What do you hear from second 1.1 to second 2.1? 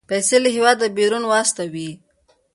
واستوي.